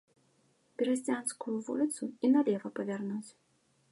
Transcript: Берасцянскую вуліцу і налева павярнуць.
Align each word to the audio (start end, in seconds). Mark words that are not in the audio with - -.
Берасцянскую 0.81 1.53
вуліцу 1.69 2.03
і 2.27 2.31
налева 2.37 2.69
павярнуць. 2.79 3.31